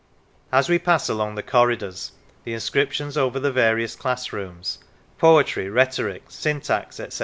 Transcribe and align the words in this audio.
As 0.51 0.67
we 0.67 0.79
pass 0.79 1.09
along 1.09 1.35
the 1.35 1.43
corridors 1.43 2.13
the 2.43 2.53
inscriptions 2.55 3.17
over 3.17 3.39
the 3.39 3.51
various 3.51 3.95
classrooms 3.95 4.79
Poetry, 5.19 5.69
Rhetoric, 5.69 6.23
Syntax, 6.29 6.99
etc. 6.99 7.19